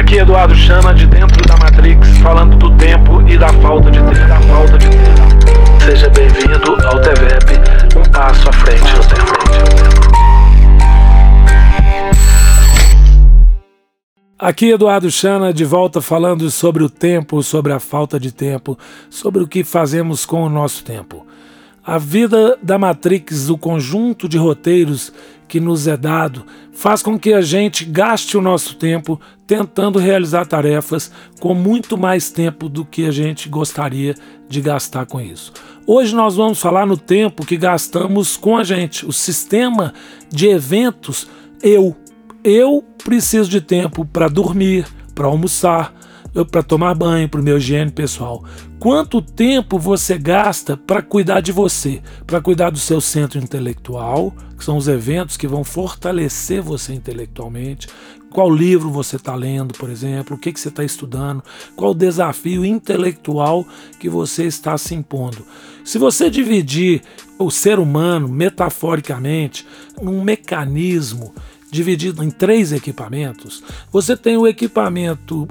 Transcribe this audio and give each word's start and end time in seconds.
Aqui 0.00 0.16
Eduardo 0.16 0.54
Chama 0.54 0.94
de 0.94 1.06
dentro 1.06 1.46
da 1.46 1.58
Matrix, 1.58 2.16
falando 2.22 2.56
do 2.56 2.74
tempo 2.78 3.20
e 3.28 3.36
da 3.36 3.52
falta 3.52 3.90
de 3.90 3.98
tempo. 3.98 4.28
Da 4.28 4.40
falta 4.40 4.78
de 4.78 4.88
tempo. 4.88 5.84
Seja 5.84 6.08
bem-vindo 6.08 6.86
ao 6.86 6.98
TVEP, 7.02 7.98
um 7.98 8.10
passo 8.10 8.48
à 8.48 8.52
frente 8.54 8.96
no 8.96 9.04
tempo. 9.06 9.30
Aqui 14.38 14.70
Eduardo 14.70 15.10
Chana 15.10 15.52
de 15.52 15.66
volta 15.66 16.00
falando 16.00 16.50
sobre 16.50 16.82
o 16.82 16.88
tempo, 16.88 17.42
sobre 17.42 17.74
a 17.74 17.78
falta 17.78 18.18
de 18.18 18.32
tempo, 18.32 18.78
sobre 19.10 19.42
o 19.42 19.46
que 19.46 19.62
fazemos 19.62 20.24
com 20.24 20.42
o 20.42 20.48
nosso 20.48 20.82
tempo. 20.82 21.26
A 21.84 21.98
vida 21.98 22.58
da 22.62 22.78
Matrix, 22.78 23.50
o 23.50 23.58
conjunto 23.58 24.26
de 24.30 24.38
roteiros 24.38 25.12
que 25.50 25.58
nos 25.58 25.88
é 25.88 25.96
dado, 25.96 26.46
faz 26.72 27.02
com 27.02 27.18
que 27.18 27.32
a 27.32 27.40
gente 27.40 27.84
gaste 27.84 28.38
o 28.38 28.40
nosso 28.40 28.76
tempo 28.76 29.20
tentando 29.48 29.98
realizar 29.98 30.46
tarefas 30.46 31.10
com 31.40 31.54
muito 31.54 31.98
mais 31.98 32.30
tempo 32.30 32.68
do 32.68 32.84
que 32.84 33.04
a 33.04 33.10
gente 33.10 33.48
gostaria 33.48 34.14
de 34.48 34.60
gastar 34.60 35.06
com 35.06 35.20
isso. 35.20 35.52
Hoje 35.84 36.14
nós 36.14 36.36
vamos 36.36 36.60
falar 36.60 36.86
no 36.86 36.96
tempo 36.96 37.44
que 37.44 37.56
gastamos 37.56 38.36
com 38.36 38.56
a 38.56 38.62
gente, 38.62 39.04
o 39.04 39.12
sistema 39.12 39.92
de 40.32 40.46
eventos 40.46 41.26
eu 41.60 41.96
eu 42.44 42.84
preciso 43.04 43.50
de 43.50 43.60
tempo 43.60 44.04
para 44.04 44.28
dormir, 44.28 44.86
para 45.16 45.26
almoçar, 45.26 45.92
para 46.50 46.62
tomar 46.62 46.94
banho, 46.94 47.28
para 47.28 47.40
o 47.40 47.44
meu 47.44 47.58
higiene 47.58 47.90
pessoal. 47.90 48.44
Quanto 48.78 49.20
tempo 49.20 49.78
você 49.78 50.16
gasta 50.16 50.76
para 50.76 51.02
cuidar 51.02 51.40
de 51.40 51.52
você, 51.52 52.00
para 52.26 52.40
cuidar 52.40 52.70
do 52.70 52.78
seu 52.78 53.00
centro 53.00 53.38
intelectual, 53.38 54.32
que 54.56 54.64
são 54.64 54.76
os 54.76 54.88
eventos 54.88 55.36
que 55.36 55.46
vão 55.46 55.64
fortalecer 55.64 56.62
você 56.62 56.94
intelectualmente? 56.94 57.88
Qual 58.30 58.48
livro 58.48 58.90
você 58.90 59.16
está 59.16 59.34
lendo, 59.34 59.74
por 59.74 59.90
exemplo? 59.90 60.36
O 60.36 60.38
que, 60.38 60.52
que 60.52 60.60
você 60.60 60.68
está 60.68 60.84
estudando? 60.84 61.42
Qual 61.74 61.90
o 61.90 61.94
desafio 61.94 62.64
intelectual 62.64 63.66
que 63.98 64.08
você 64.08 64.44
está 64.44 64.78
se 64.78 64.94
impondo? 64.94 65.44
Se 65.84 65.98
você 65.98 66.30
dividir 66.30 67.02
o 67.38 67.50
ser 67.50 67.78
humano 67.78 68.28
metaforicamente 68.28 69.66
num 70.00 70.22
mecanismo 70.22 71.34
dividido 71.70 72.22
em 72.22 72.30
três 72.30 72.72
equipamentos. 72.72 73.62
Você 73.90 74.16
tem 74.16 74.36
o 74.36 74.46
equipamento 74.46 75.48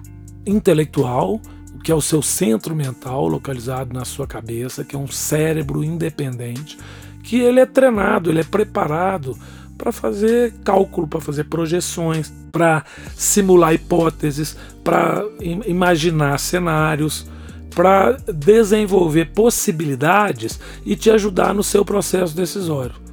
intelectual, 0.50 1.40
que 1.84 1.92
é 1.92 1.96
o 1.96 2.02
seu 2.02 2.22
centro 2.22 2.76
mental 2.76 3.28
localizado 3.28 3.94
na 3.94 4.06
sua 4.06 4.28
cabeça, 4.28 4.84
que 4.84 4.96
é 4.96 5.00
um 5.00 5.08
cérebro 5.08 5.84
independente, 5.84 6.78
que 7.24 7.40
ele 7.40 7.60
é 7.60 7.66
treinado, 7.66 8.30
ele 8.30 8.42
é 8.42 8.44
preparado 8.44 9.38
para 9.78 9.92
fazer 9.92 10.54
cálculo, 10.64 11.08
para 11.08 11.22
fazer 11.22 11.46
projeções, 11.46 12.34
para 12.52 12.84
simular 13.16 13.74
hipóteses, 13.74 14.58
para 14.84 15.24
imaginar 15.40 16.38
cenários, 16.38 17.30
para 17.74 18.18
desenvolver 18.34 19.32
possibilidades 19.34 20.60
e 20.86 20.96
te 20.96 21.10
ajudar 21.10 21.54
no 21.54 21.64
seu 21.64 21.86
processo 21.86 22.36
decisório 22.36 23.09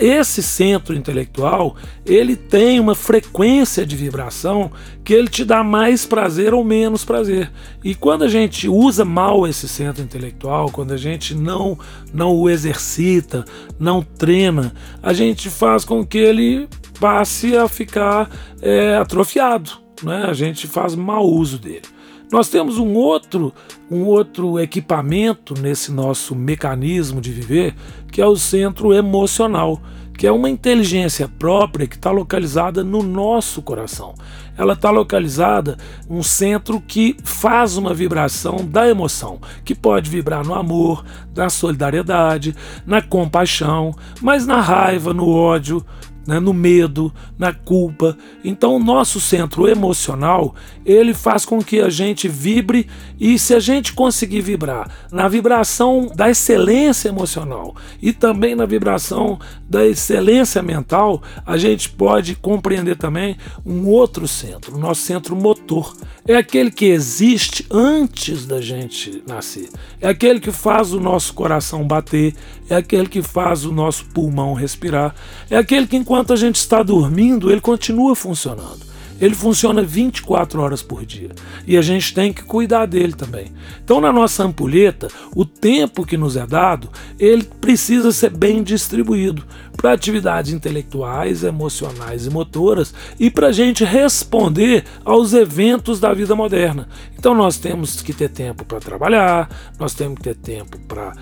esse 0.00 0.42
centro 0.42 0.96
intelectual 0.96 1.76
ele 2.06 2.34
tem 2.34 2.80
uma 2.80 2.94
frequência 2.94 3.84
de 3.84 3.94
vibração 3.94 4.70
que 5.04 5.12
ele 5.12 5.28
te 5.28 5.44
dá 5.44 5.62
mais 5.62 6.06
prazer 6.06 6.54
ou 6.54 6.64
menos 6.64 7.04
prazer. 7.04 7.50
E 7.84 7.94
quando 7.94 8.24
a 8.24 8.28
gente 8.28 8.68
usa 8.68 9.04
mal 9.04 9.46
esse 9.46 9.68
centro 9.68 10.02
intelectual, 10.02 10.70
quando 10.70 10.92
a 10.92 10.96
gente 10.96 11.34
não 11.34 11.78
não 12.12 12.34
o 12.34 12.48
exercita, 12.48 13.44
não 13.78 14.02
treina, 14.02 14.72
a 15.02 15.12
gente 15.12 15.50
faz 15.50 15.84
com 15.84 16.04
que 16.04 16.18
ele 16.18 16.68
passe 16.98 17.56
a 17.56 17.68
ficar 17.68 18.30
é, 18.62 18.96
atrofiado. 18.96 19.72
Né? 20.02 20.24
A 20.26 20.32
gente 20.32 20.66
faz 20.66 20.94
mau 20.94 21.26
uso 21.28 21.58
dele. 21.58 21.99
Nós 22.32 22.48
temos 22.48 22.78
um 22.78 22.94
outro, 22.94 23.52
um 23.90 24.04
outro 24.04 24.60
equipamento 24.60 25.54
nesse 25.60 25.90
nosso 25.90 26.34
mecanismo 26.36 27.20
de 27.20 27.32
viver, 27.32 27.74
que 28.12 28.20
é 28.20 28.26
o 28.26 28.36
centro 28.36 28.94
emocional, 28.94 29.82
que 30.16 30.28
é 30.28 30.32
uma 30.32 30.48
inteligência 30.48 31.26
própria 31.26 31.88
que 31.88 31.96
está 31.96 32.12
localizada 32.12 32.84
no 32.84 33.02
nosso 33.02 33.60
coração. 33.62 34.14
Ela 34.56 34.74
está 34.74 34.90
localizada 34.90 35.76
um 36.08 36.22
centro 36.22 36.80
que 36.80 37.16
faz 37.24 37.76
uma 37.76 37.92
vibração 37.92 38.58
da 38.64 38.88
emoção, 38.88 39.40
que 39.64 39.74
pode 39.74 40.08
vibrar 40.08 40.46
no 40.46 40.54
amor, 40.54 41.04
na 41.34 41.50
solidariedade, 41.50 42.54
na 42.86 43.02
compaixão, 43.02 43.92
mas 44.20 44.46
na 44.46 44.60
raiva, 44.60 45.12
no 45.12 45.28
ódio, 45.28 45.84
né, 46.30 46.38
no 46.38 46.54
medo, 46.54 47.12
na 47.36 47.52
culpa. 47.52 48.16
Então, 48.44 48.76
o 48.76 48.78
nosso 48.78 49.20
centro 49.20 49.66
emocional 49.66 50.54
ele 50.86 51.12
faz 51.12 51.44
com 51.44 51.60
que 51.60 51.80
a 51.80 51.90
gente 51.90 52.28
vibre 52.28 52.86
e 53.18 53.36
se 53.36 53.52
a 53.52 53.58
gente 53.58 53.92
conseguir 53.92 54.40
vibrar 54.40 54.88
na 55.10 55.26
vibração 55.26 56.10
da 56.14 56.30
excelência 56.30 57.08
emocional 57.08 57.74
e 58.00 58.12
também 58.12 58.54
na 58.54 58.64
vibração 58.64 59.40
da 59.68 59.84
excelência 59.84 60.62
mental, 60.62 61.20
a 61.44 61.56
gente 61.56 61.90
pode 61.90 62.36
compreender 62.36 62.96
também 62.96 63.36
um 63.66 63.88
outro 63.88 64.28
centro, 64.28 64.76
o 64.76 64.78
nosso 64.78 65.02
centro 65.02 65.34
motor. 65.34 65.94
É 66.26 66.36
aquele 66.36 66.70
que 66.70 66.86
existe 66.86 67.66
antes 67.70 68.46
da 68.46 68.60
gente 68.60 69.22
nascer. 69.26 69.68
É 70.00 70.08
aquele 70.08 70.38
que 70.38 70.52
faz 70.52 70.92
o 70.92 71.00
nosso 71.00 71.34
coração 71.34 71.86
bater, 71.86 72.34
é 72.68 72.76
aquele 72.76 73.08
que 73.08 73.22
faz 73.22 73.64
o 73.64 73.72
nosso 73.72 74.04
pulmão 74.06 74.54
respirar, 74.54 75.14
é 75.50 75.56
aquele 75.56 75.86
que 75.86 75.96
enquanto 75.96 76.19
a 76.28 76.36
gente 76.36 76.56
está 76.56 76.82
dormindo, 76.82 77.50
ele 77.50 77.60
continua 77.60 78.14
funcionando. 78.14 78.90
Ele 79.20 79.34
funciona 79.34 79.82
24 79.82 80.62
horas 80.62 80.82
por 80.82 81.04
dia 81.04 81.30
e 81.66 81.76
a 81.76 81.82
gente 81.82 82.14
tem 82.14 82.32
que 82.32 82.42
cuidar 82.42 82.86
dele 82.86 83.12
também. 83.12 83.52
Então, 83.84 84.00
na 84.00 84.10
nossa 84.10 84.42
ampulheta, 84.42 85.08
o 85.36 85.44
tempo 85.44 86.06
que 86.06 86.16
nos 86.16 86.36
é 86.36 86.46
dado, 86.46 86.88
ele 87.18 87.44
precisa 87.60 88.12
ser 88.12 88.30
bem 88.30 88.62
distribuído 88.62 89.44
para 89.76 89.92
atividades 89.92 90.52
intelectuais, 90.52 91.44
emocionais 91.44 92.24
e 92.24 92.30
motoras 92.30 92.94
e 93.18 93.30
para 93.30 93.48
a 93.48 93.52
gente 93.52 93.84
responder 93.84 94.84
aos 95.04 95.34
eventos 95.34 96.00
da 96.00 96.14
vida 96.14 96.34
moderna. 96.34 96.88
Então, 97.18 97.34
nós 97.34 97.58
temos 97.58 98.00
que 98.00 98.14
ter 98.14 98.30
tempo 98.30 98.64
para 98.64 98.80
trabalhar, 98.80 99.50
nós 99.78 99.92
temos 99.92 100.16
que 100.16 100.22
ter 100.22 100.36
tempo 100.36 100.78
para 100.88 101.12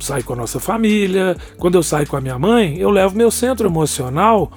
sair 0.00 0.22
com 0.22 0.32
a 0.32 0.36
nossa 0.36 0.60
família. 0.60 1.36
Quando 1.58 1.76
eu 1.76 1.82
saio 1.82 2.06
com 2.06 2.16
a 2.16 2.20
minha 2.20 2.38
mãe, 2.38 2.78
eu 2.78 2.90
levo 2.90 3.16
meu 3.16 3.30
centro 3.30 3.68
emocional 3.68 4.52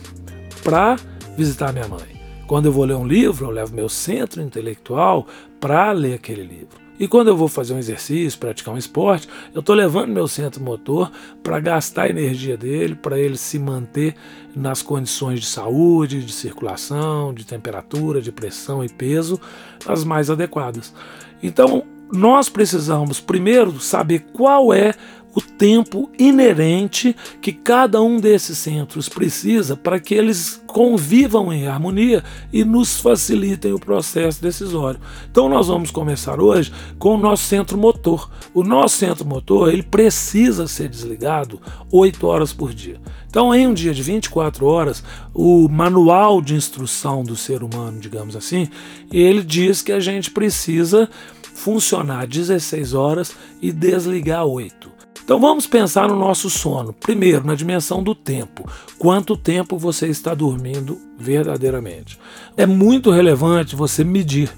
para 0.64 0.98
visitar 1.38 1.72
minha 1.74 1.88
mãe. 1.88 2.20
Quando 2.48 2.66
eu 2.66 2.72
vou 2.72 2.86
ler 2.86 2.96
um 2.96 3.08
livro, 3.08 3.46
eu 3.46 3.52
levo 3.52 3.76
meu 3.76 3.88
centro 3.88 4.42
intelectual 4.42 5.28
para 5.60 5.92
ler 5.92 6.16
aquele 6.16 6.42
livro. 6.42 6.90
E 7.00 7.08
quando 7.08 7.30
eu 7.30 7.38
vou 7.38 7.48
fazer 7.48 7.74
um 7.74 7.78
exercício, 7.78 8.38
praticar 8.38 8.74
um 8.74 8.78
esporte, 8.78 9.30
eu 9.54 9.62
estou 9.62 9.74
levando 9.74 10.10
meu 10.10 10.28
centro 10.28 10.62
motor 10.62 11.10
para 11.42 11.58
gastar 11.58 12.04
a 12.04 12.10
energia 12.10 12.58
dele, 12.58 12.94
para 12.94 13.18
ele 13.18 13.38
se 13.38 13.58
manter 13.58 14.16
nas 14.54 14.82
condições 14.82 15.40
de 15.40 15.46
saúde, 15.46 16.22
de 16.22 16.34
circulação, 16.34 17.34
de 17.34 17.46
temperatura, 17.46 18.22
de 18.22 18.34
pressão 18.34 18.84
e 18.84 18.90
peso 18.90 19.40
as 19.88 20.04
mais 20.04 20.30
adequadas. 20.30 20.94
Então, 21.42 21.86
nós 22.12 22.50
precisamos 22.50 23.22
primeiro 23.22 23.80
saber 23.80 24.26
qual 24.34 24.74
é 24.74 24.94
o 25.36 25.42
tempo 25.42 26.10
inerente 26.18 27.16
que 27.42 27.54
cada 27.54 28.02
um 28.02 28.20
desses 28.20 28.58
centros 28.58 29.08
precisa 29.08 29.76
para 29.76 30.00
que 30.00 30.16
eles 30.16 30.62
convivam 30.66 31.54
em 31.54 31.68
harmonia 31.68 32.24
e 32.52 32.64
nos 32.64 33.00
facilitem 33.00 33.74
o 33.74 33.80
processo 33.80 34.42
decisório. 34.42 35.00
Então 35.30 35.48
nós 35.48 35.68
vamos 35.68 35.92
começar 35.92 36.40
hoje 36.42 36.72
com 36.98 37.16
o 37.16 37.18
nosso 37.18 37.44
centro 37.44 37.78
motor. 37.78 38.30
O 38.54 38.64
nosso 38.64 38.98
centro 38.98 39.26
motor 39.26 39.72
ele 39.72 39.84
precisa 39.84 40.68
ser 40.68 40.90
desligado 40.90 41.62
8 41.92 42.26
horas 42.26 42.54
por 42.54 42.74
dia. 42.74 43.00
Então 43.30 43.54
em 43.54 43.68
um 43.68 43.74
dia 43.74 43.94
de 43.94 44.02
24 44.02 44.66
horas, 44.66 45.04
o 45.34 45.68
manual 45.70 46.42
de 46.42 46.56
instrução 46.56 47.24
do 47.24 47.36
ser 47.36 47.64
humano, 47.64 48.00
digamos 48.00 48.36
assim, 48.36 48.68
ele 49.12 49.44
diz 49.44 49.82
que 49.82 49.92
a 49.92 50.00
gente 50.00 50.32
precisa 50.32 51.10
funcionar 51.54 52.26
16 52.26 52.94
horas 52.94 53.36
e 53.62 53.72
desligar 53.72 54.46
8. 54.46 54.99
Então 55.30 55.40
vamos 55.40 55.68
pensar 55.68 56.08
no 56.08 56.16
nosso 56.16 56.50
sono. 56.50 56.92
Primeiro, 56.92 57.46
na 57.46 57.54
dimensão 57.54 58.02
do 58.02 58.16
tempo. 58.16 58.68
Quanto 58.98 59.38
tempo 59.38 59.78
você 59.78 60.08
está 60.08 60.34
dormindo 60.34 60.98
verdadeiramente? 61.20 62.18
É 62.58 62.66
muito 62.66 63.12
relevante 63.12 63.76
você 63.76 64.04
medir. 64.04 64.52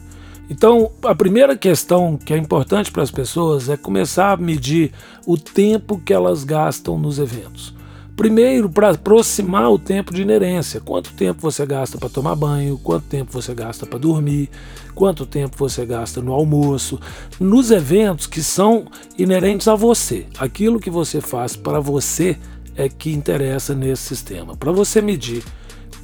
Então, 0.50 0.89
a 1.03 1.13
primeira 1.13 1.57
questão 1.57 2.15
que 2.15 2.33
é 2.33 2.38
importante 2.38 2.89
para 2.89 3.03
as 3.03 3.12
pessoas 3.12 3.68
é 3.68 3.75
começar 3.75 4.31
a 4.31 4.38
medir 4.38 4.94
o 5.27 5.38
tempo 5.38 6.00
que 6.00 6.13
elas 6.13 6.45
gastam 6.45 6.97
nos 6.97 7.19
eventos. 7.19 7.75
Primeiro, 8.21 8.69
para 8.69 8.91
aproximar 8.91 9.71
o 9.71 9.79
tempo 9.79 10.13
de 10.13 10.21
inerência. 10.21 10.79
Quanto 10.79 11.12
tempo 11.13 11.41
você 11.41 11.65
gasta 11.65 11.97
para 11.97 12.07
tomar 12.07 12.35
banho, 12.35 12.77
quanto 12.77 13.07
tempo 13.07 13.31
você 13.31 13.51
gasta 13.51 13.83
para 13.83 13.97
dormir, 13.97 14.47
quanto 14.94 15.25
tempo 15.25 15.57
você 15.57 15.83
gasta 15.88 16.21
no 16.21 16.31
almoço, 16.31 17.00
nos 17.39 17.71
eventos 17.71 18.27
que 18.27 18.44
são 18.44 18.85
inerentes 19.18 19.68
a 19.68 19.73
você. 19.73 20.27
Aquilo 20.38 20.79
que 20.79 20.91
você 20.91 21.19
faz 21.19 21.56
para 21.56 21.79
você 21.79 22.38
é 22.75 22.88
que 22.88 23.12
interessa 23.12 23.73
nesse 23.73 24.03
sistema. 24.03 24.56
Para 24.56 24.71
você 24.71 25.01
medir 25.01 25.44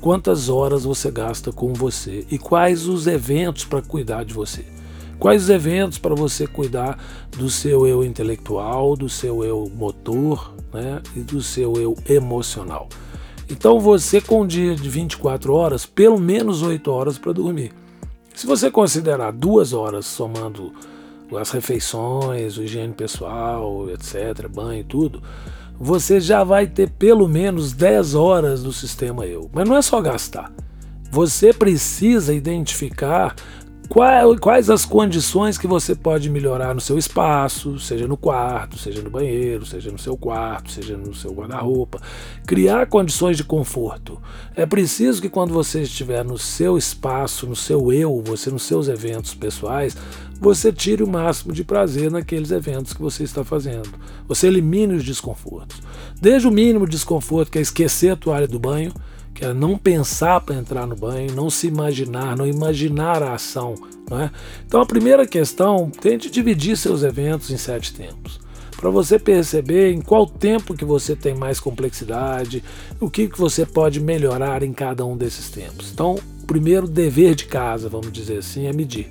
quantas 0.02 0.50
horas 0.50 0.86
você 0.86 1.12
gasta 1.12 1.52
com 1.52 1.72
você 1.72 2.26
e 2.32 2.40
quais 2.40 2.88
os 2.88 3.06
eventos 3.06 3.64
para 3.64 3.84
cuidar 3.84 4.26
de 4.26 4.34
você. 4.34 4.66
Quais 5.20 5.44
os 5.44 5.50
eventos 5.50 5.98
para 5.98 6.16
você 6.16 6.46
cuidar 6.46 6.98
do 7.38 7.50
seu 7.50 7.88
eu 7.88 8.04
intelectual, 8.04 8.96
do 8.96 9.10
seu 9.10 9.44
eu 9.44 9.72
motor 9.76 10.54
né, 10.74 11.02
e 11.16 11.20
do 11.20 11.42
seu 11.42 11.74
eu 11.76 11.96
emocional. 12.08 12.88
Então 13.50 13.80
você 13.80 14.20
com 14.20 14.42
um 14.42 14.48
dia 14.48 14.76
de 14.76 14.90
24 14.90 15.54
horas, 15.54 15.86
pelo 15.86 16.20
menos 16.20 16.62
8 16.62 16.92
horas 16.92 17.18
para 17.18 17.32
dormir. 17.32 17.72
Se 18.36 18.46
você 18.46 18.70
considerar 18.70 19.32
duas 19.32 19.74
horas 19.74 20.06
somando 20.06 20.74
as 21.36 21.50
refeições, 21.52 22.58
o 22.58 22.64
higiene 22.64 22.94
pessoal, 22.94 23.90
etc., 23.90 24.48
banho 24.48 24.82
e 24.82 24.84
tudo, 24.84 25.24
você 25.80 26.20
já 26.20 26.44
vai 26.44 26.68
ter 26.68 26.90
pelo 26.90 27.28
menos 27.28 27.74
10 27.74 28.16
horas 28.16 28.64
do 28.64 28.72
sistema 28.72 29.26
eu. 29.26 29.50
Mas 29.54 29.68
não 29.68 29.76
é 29.76 29.82
só 29.82 30.02
gastar. 30.02 30.52
Você 31.10 31.54
precisa 31.54 32.34
identificar 32.34 33.36
quais 33.88 34.70
as 34.70 34.86
condições 34.86 35.58
que 35.58 35.68
você 35.68 35.96
pode 35.96 36.30
melhorar 36.30 36.76
no 36.76 36.82
seu 36.82 36.98
espaço, 36.98 37.80
seja 37.80 38.08
no 38.08 38.18
quarto, 38.18 38.78
seja 38.78 39.02
no 39.02 39.10
banheiro, 39.10 39.66
seja 39.66 39.92
no 39.92 39.98
seu 39.98 40.18
quarto, 40.18 40.72
seja 40.72 40.98
no 40.98 41.14
seu 41.16 41.32
guarda-roupa. 41.32 42.00
Criar 42.46 42.88
condições 42.88 43.38
de 43.38 43.44
conforto. 43.44 44.22
É 44.56 44.66
preciso 44.66 45.22
que 45.22 45.30
quando 45.30 45.54
você 45.54 45.82
estiver 45.82 46.24
no 46.24 46.38
seu 46.38 46.78
espaço, 46.78 47.48
no 47.48 47.56
seu 47.56 47.92
eu, 47.92 48.22
você 48.26 48.50
nos 48.50 48.64
seus 48.64 48.88
eventos 48.88 49.34
pessoais, 49.34 49.96
você 50.40 50.72
tire 50.72 51.04
o 51.04 51.08
máximo 51.08 51.54
de 51.54 51.64
prazer 51.64 52.12
naqueles 52.12 52.52
eventos 52.52 52.94
que 52.94 53.02
você 53.02 53.24
está 53.24 53.44
fazendo. 53.44 53.90
Você 54.28 54.48
elimine 54.48 54.96
os 54.96 55.04
desconfortos. 55.04 55.82
Desde 56.22 56.48
o 56.48 56.52
mínimo 56.52 56.88
desconforto, 56.88 57.52
que 57.52 57.58
é 57.58 57.62
esquecer 57.62 58.12
a 58.12 58.16
toalha 58.16 58.48
do 58.48 58.60
banho, 58.60 58.94
que 59.38 59.46
é 59.46 59.54
não 59.54 59.78
pensar 59.78 60.42
para 60.42 60.56
entrar 60.56 60.88
no 60.88 60.96
banho, 60.96 61.36
não 61.36 61.48
se 61.48 61.68
imaginar, 61.68 62.36
não 62.36 62.48
imaginar 62.48 63.22
a 63.22 63.36
ação. 63.36 63.76
Não 64.10 64.20
é? 64.20 64.32
Então 64.66 64.82
a 64.82 64.86
primeira 64.86 65.28
questão, 65.28 65.92
tente 65.92 66.32
dividir 66.32 66.76
seus 66.76 67.04
eventos 67.04 67.52
em 67.52 67.58
sete 67.58 67.94
tempos. 67.94 68.40
Para 68.76 68.90
você 68.90 69.20
perceber 69.20 69.92
em 69.92 70.02
qual 70.02 70.26
tempo 70.26 70.74
que 70.74 70.84
você 70.84 71.16
tem 71.16 71.36
mais 71.36 71.60
complexidade, 71.60 72.64
o 73.00 73.12
que, 73.12 73.28
que 73.28 73.38
você 73.38 73.64
pode 73.64 74.00
melhorar 74.00 74.64
em 74.64 74.74
cada 74.74 75.06
um 75.06 75.16
desses 75.16 75.50
tempos. 75.50 75.92
Então, 75.92 76.16
o 76.42 76.46
primeiro 76.48 76.88
dever 76.88 77.36
de 77.36 77.46
casa, 77.46 77.88
vamos 77.88 78.12
dizer 78.12 78.40
assim, 78.40 78.66
é 78.66 78.74
medir. 78.74 79.08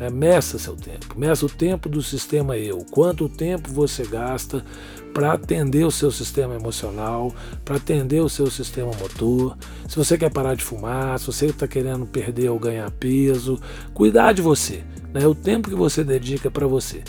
É, 0.00 0.08
meça 0.08 0.58
seu 0.58 0.74
tempo, 0.74 1.14
meça 1.14 1.44
o 1.44 1.48
tempo 1.48 1.86
do 1.86 2.02
sistema 2.02 2.56
eu, 2.56 2.78
quanto 2.90 3.28
tempo 3.28 3.70
você 3.70 4.02
gasta 4.02 4.64
para 5.12 5.34
atender 5.34 5.84
o 5.84 5.90
seu 5.90 6.10
sistema 6.10 6.54
emocional, 6.54 7.34
para 7.66 7.76
atender 7.76 8.20
o 8.20 8.28
seu 8.28 8.50
sistema 8.50 8.90
motor. 8.98 9.58
Se 9.86 9.96
você 9.96 10.16
quer 10.16 10.32
parar 10.32 10.54
de 10.54 10.64
fumar, 10.64 11.18
se 11.18 11.26
você 11.26 11.46
está 11.46 11.68
querendo 11.68 12.06
perder 12.06 12.48
ou 12.48 12.58
ganhar 12.58 12.90
peso, 12.92 13.60
cuidar 13.92 14.32
de 14.32 14.40
você, 14.40 14.82
né? 15.12 15.26
o 15.26 15.34
tempo 15.34 15.68
que 15.68 15.76
você 15.76 16.02
dedica 16.02 16.50
para 16.50 16.66
você. 16.66 17.02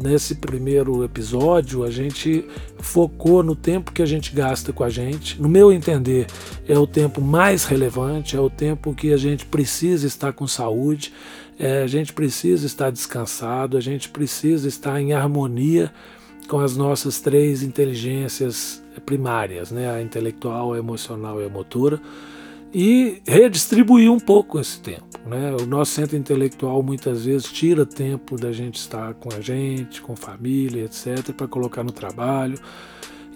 Nesse 0.00 0.36
primeiro 0.36 1.02
episódio, 1.02 1.82
a 1.82 1.90
gente 1.90 2.44
focou 2.78 3.42
no 3.42 3.56
tempo 3.56 3.90
que 3.90 4.00
a 4.00 4.06
gente 4.06 4.32
gasta 4.32 4.72
com 4.72 4.84
a 4.84 4.88
gente. 4.88 5.42
No 5.42 5.48
meu 5.48 5.72
entender, 5.72 6.28
é 6.68 6.78
o 6.78 6.86
tempo 6.86 7.20
mais 7.20 7.64
relevante, 7.64 8.36
é 8.36 8.40
o 8.40 8.48
tempo 8.48 8.94
que 8.94 9.12
a 9.12 9.16
gente 9.16 9.44
precisa 9.44 10.06
estar 10.06 10.32
com 10.32 10.46
saúde, 10.46 11.12
é, 11.58 11.82
a 11.82 11.86
gente 11.88 12.12
precisa 12.12 12.64
estar 12.64 12.90
descansado, 12.90 13.76
a 13.76 13.80
gente 13.80 14.08
precisa 14.08 14.68
estar 14.68 15.00
em 15.00 15.12
harmonia 15.12 15.92
com 16.46 16.60
as 16.60 16.76
nossas 16.76 17.20
três 17.20 17.64
inteligências 17.64 18.80
primárias, 19.04 19.72
né? 19.72 19.90
a 19.90 20.00
intelectual, 20.00 20.74
a 20.74 20.78
emocional 20.78 21.42
e 21.42 21.44
a 21.44 21.48
motora, 21.48 22.00
e 22.72 23.22
redistribuir 23.26 24.10
um 24.10 24.20
pouco 24.20 24.58
esse 24.60 24.80
tempo. 24.80 25.06
Né? 25.26 25.54
O 25.60 25.66
nosso 25.66 25.92
centro 25.92 26.16
intelectual 26.16 26.82
muitas 26.82 27.24
vezes 27.24 27.50
tira 27.50 27.84
tempo 27.86 28.36
da 28.36 28.52
gente 28.52 28.76
estar 28.76 29.14
com 29.14 29.28
a 29.34 29.40
gente, 29.40 30.00
com 30.00 30.14
família, 30.16 30.84
etc., 30.84 31.32
para 31.32 31.48
colocar 31.48 31.82
no 31.82 31.92
trabalho 31.92 32.58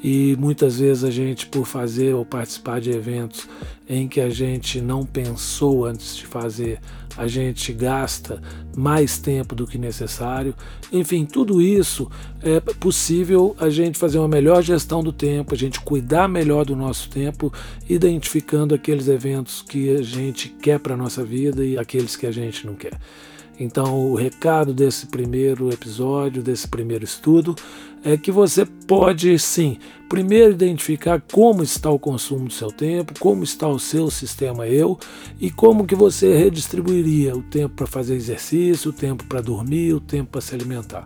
e 0.02 0.36
muitas 0.36 0.80
vezes 0.80 1.04
a 1.04 1.10
gente, 1.10 1.46
por 1.46 1.64
fazer 1.64 2.12
ou 2.12 2.24
participar 2.24 2.80
de 2.80 2.90
eventos 2.90 3.48
em 3.88 4.08
que 4.08 4.20
a 4.20 4.28
gente 4.28 4.80
não 4.80 5.06
pensou 5.06 5.84
antes 5.84 6.16
de 6.16 6.26
fazer, 6.26 6.80
a 7.16 7.28
gente 7.28 7.72
gasta 7.72 8.42
mais 8.76 9.18
tempo 9.18 9.54
do 9.54 9.66
que 9.66 9.78
necessário. 9.78 10.54
Enfim, 10.92 11.24
tudo 11.24 11.62
isso 11.62 12.10
é 12.42 12.58
possível 12.58 13.54
a 13.60 13.70
gente 13.70 13.96
fazer 13.96 14.18
uma 14.18 14.26
melhor 14.26 14.62
gestão 14.62 15.04
do 15.04 15.12
tempo, 15.12 15.54
a 15.54 15.58
gente 15.58 15.80
cuidar 15.80 16.26
melhor 16.26 16.64
do 16.64 16.74
nosso 16.74 17.08
tempo, 17.08 17.52
identificando 17.88 18.74
aqueles 18.74 19.06
eventos 19.06 19.62
que 19.62 19.90
a 19.90 20.02
gente 20.02 20.48
quer 20.48 20.80
para 20.80 20.94
a 20.94 20.96
nossa 20.96 21.22
vida 21.22 21.64
e 21.64 21.78
aqueles 21.78 22.16
que 22.16 22.26
a 22.26 22.32
gente 22.32 22.66
não 22.66 22.74
quer. 22.74 22.98
Então, 23.60 24.10
o 24.10 24.14
recado 24.16 24.72
desse 24.72 25.06
primeiro 25.06 25.70
episódio, 25.70 26.42
desse 26.42 26.66
primeiro 26.66 27.04
estudo, 27.04 27.54
é 28.04 28.16
que 28.16 28.32
você 28.32 28.66
pode 28.66 29.38
sim, 29.38 29.78
primeiro 30.08 30.52
identificar 30.52 31.22
como 31.32 31.62
está 31.62 31.88
o 31.90 31.98
consumo 31.98 32.46
do 32.46 32.52
seu 32.52 32.70
tempo, 32.70 33.14
como 33.18 33.42
está 33.44 33.68
o 33.68 33.78
seu 33.78 34.10
sistema 34.10 34.66
eu 34.66 34.98
e 35.40 35.50
como 35.50 35.86
que 35.86 35.94
você 35.94 36.36
redistribuiria 36.36 37.34
o 37.34 37.42
tempo 37.42 37.76
para 37.76 37.86
fazer 37.86 38.14
exercício, 38.14 38.90
o 38.90 38.92
tempo 38.92 39.24
para 39.24 39.40
dormir, 39.40 39.94
o 39.94 40.00
tempo 40.00 40.32
para 40.32 40.40
se 40.40 40.54
alimentar. 40.54 41.04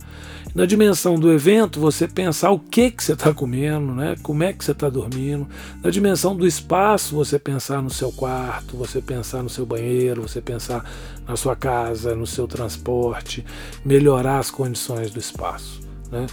Na 0.56 0.64
dimensão 0.64 1.20
do 1.20 1.30
evento, 1.30 1.78
você 1.78 2.08
pensar 2.08 2.50
o 2.50 2.58
que 2.58 2.90
que 2.90 3.04
você 3.04 3.12
está 3.12 3.34
comendo, 3.34 3.92
né? 3.92 4.16
Como 4.22 4.42
é 4.42 4.54
que 4.54 4.64
você 4.64 4.72
está 4.72 4.88
dormindo. 4.88 5.46
Na 5.82 5.90
dimensão 5.90 6.34
do 6.34 6.46
espaço, 6.46 7.14
você 7.14 7.38
pensar 7.38 7.82
no 7.82 7.90
seu 7.90 8.10
quarto, 8.10 8.74
você 8.74 9.02
pensar 9.02 9.42
no 9.42 9.50
seu 9.50 9.66
banheiro, 9.66 10.22
você 10.22 10.40
pensar 10.40 10.82
na 11.28 11.36
sua 11.36 11.54
casa, 11.54 12.14
no 12.14 12.26
seu 12.26 12.48
transporte, 12.48 13.44
melhorar 13.84 14.38
as 14.38 14.50
condições 14.50 15.10
do 15.10 15.20
espaço. 15.20 15.80
Né? 16.10 16.26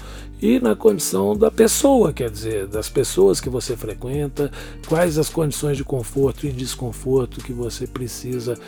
E 0.44 0.60
na 0.60 0.76
condição 0.76 1.38
da 1.38 1.50
pessoa, 1.50 2.12
quer 2.12 2.30
dizer, 2.30 2.68
das 2.68 2.90
pessoas 2.90 3.40
que 3.40 3.48
você 3.48 3.78
frequenta, 3.78 4.52
quais 4.90 5.18
as 5.18 5.30
condições 5.30 5.78
de 5.78 5.86
conforto 5.86 6.46
e 6.46 6.52
desconforto 6.52 7.42
que 7.42 7.54
você 7.54 7.88
precisa 7.88 8.60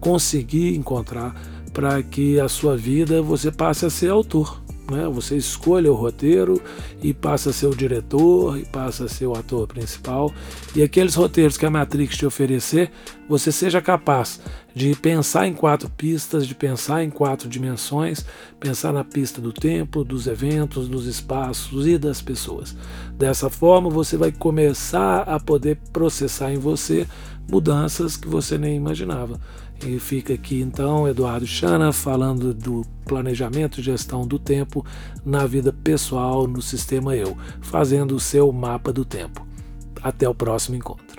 conseguir 0.00 0.74
encontrar 0.74 1.40
para 1.72 2.02
que 2.02 2.40
a 2.40 2.48
sua 2.48 2.76
vida 2.76 3.22
você 3.22 3.52
passe 3.52 3.86
a 3.86 3.90
ser 3.90 4.10
autor. 4.10 4.60
Né? 4.92 5.08
Você 5.08 5.36
escolha 5.36 5.90
o 5.90 5.94
roteiro 5.94 6.62
e 7.02 7.12
passa 7.12 7.50
a 7.50 7.52
ser 7.52 7.66
o 7.66 7.74
diretor 7.74 8.58
e 8.58 8.64
passa 8.64 9.06
a 9.06 9.08
ser 9.08 9.26
o 9.26 9.34
ator 9.34 9.66
principal. 9.66 10.32
E 10.76 10.82
aqueles 10.82 11.14
roteiros 11.14 11.56
que 11.56 11.66
a 11.66 11.70
Matrix 11.70 12.16
te 12.16 12.26
oferecer, 12.26 12.90
você 13.28 13.50
seja 13.50 13.80
capaz 13.80 14.40
de 14.74 14.94
pensar 14.94 15.46
em 15.46 15.54
quatro 15.54 15.88
pistas, 15.90 16.46
de 16.46 16.54
pensar 16.54 17.02
em 17.02 17.10
quatro 17.10 17.48
dimensões, 17.48 18.24
pensar 18.58 18.92
na 18.92 19.04
pista 19.04 19.40
do 19.40 19.52
tempo, 19.52 20.04
dos 20.04 20.26
eventos, 20.26 20.88
dos 20.88 21.06
espaços 21.06 21.86
e 21.86 21.98
das 21.98 22.22
pessoas. 22.22 22.76
Dessa 23.16 23.50
forma, 23.50 23.90
você 23.90 24.16
vai 24.16 24.32
começar 24.32 25.22
a 25.22 25.38
poder 25.38 25.78
processar 25.92 26.52
em 26.52 26.58
você 26.58 27.06
mudanças 27.50 28.16
que 28.16 28.28
você 28.28 28.56
nem 28.56 28.76
imaginava. 28.76 29.38
E 29.84 29.98
fica 29.98 30.34
aqui 30.34 30.60
então 30.60 31.08
Eduardo 31.08 31.46
Chana 31.46 31.92
falando 31.92 32.54
do 32.54 32.82
planejamento 33.04 33.80
e 33.80 33.82
gestão 33.82 34.26
do 34.26 34.38
tempo 34.38 34.86
na 35.24 35.44
vida 35.44 35.72
pessoal 35.72 36.46
no 36.46 36.62
sistema 36.62 37.16
Eu, 37.16 37.36
fazendo 37.60 38.14
o 38.14 38.20
seu 38.20 38.52
mapa 38.52 38.92
do 38.92 39.04
tempo. 39.04 39.44
Até 40.00 40.28
o 40.28 40.34
próximo 40.34 40.76
encontro. 40.76 41.11